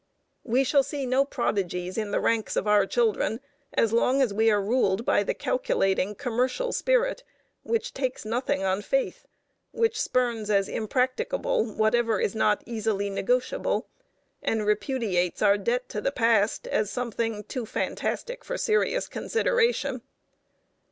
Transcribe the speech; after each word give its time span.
We 0.43 0.63
shall 0.63 0.81
see 0.81 1.05
no 1.05 1.23
prodigies 1.25 1.95
in 1.95 2.09
the 2.09 2.19
ranks 2.19 2.55
of 2.55 2.65
our 2.65 2.87
children 2.87 3.39
as 3.75 3.93
long 3.93 4.19
as 4.19 4.33
we 4.33 4.49
are 4.49 4.59
ruled 4.59 5.05
by 5.05 5.21
the 5.21 5.35
calculating 5.35 6.15
commercial 6.15 6.71
spirit 6.71 7.23
which 7.61 7.93
takes 7.93 8.25
nothing 8.25 8.63
on 8.63 8.81
faith, 8.81 9.27
which 9.69 10.01
spurns 10.01 10.49
as 10.49 10.67
impracticable 10.67 11.71
whatever 11.75 12.19
is 12.19 12.33
not 12.33 12.63
easily 12.65 13.11
negotiable, 13.11 13.89
and 14.41 14.65
repudiates 14.65 15.43
our 15.43 15.55
debt 15.55 15.87
to 15.89 16.01
the 16.01 16.11
past 16.11 16.65
as 16.67 16.89
something 16.89 17.43
too 17.43 17.67
fantastic 17.67 18.43
for 18.43 18.57
serious 18.57 19.07
consideration. 19.07 20.01